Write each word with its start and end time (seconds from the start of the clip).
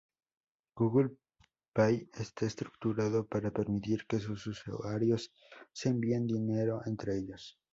Google 0.79 1.09
Pay 1.75 1.95
está 2.23 2.43
estructurado 2.47 3.27
para 3.27 3.51
permitir 3.53 4.07
que 4.07 4.17
sus 4.17 4.47
usuarios 4.47 5.31
se 5.77 5.89
envíen 5.89 6.25
dinero 6.25 6.81
entre 6.87 7.19
ellos. 7.19 7.59